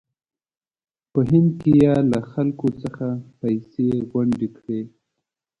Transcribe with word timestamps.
په 1.11 1.19
هند 1.29 1.49
کې 1.59 1.71
یې 1.81 1.93
له 2.11 2.19
خلکو 2.31 2.67
څخه 2.81 3.05
پیسې 3.39 3.87
غونډې 4.11 4.47
کړې. 4.57 4.81